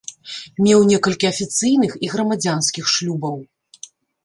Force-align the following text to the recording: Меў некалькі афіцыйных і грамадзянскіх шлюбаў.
Меў 0.67 0.79
некалькі 0.91 1.29
афіцыйных 1.33 1.91
і 2.07 2.11
грамадзянскіх 2.15 2.85
шлюбаў. 2.97 3.39